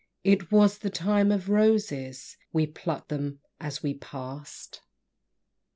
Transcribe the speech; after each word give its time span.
It 0.23 0.51
was 0.51 0.79
the 0.79 0.89
Time 0.89 1.31
of 1.31 1.47
Roses, 1.47 2.35
We 2.51 2.65
plucked 2.65 3.09
them 3.09 3.39
as 3.59 3.83
we 3.83 3.93
pass'd! 3.93 4.79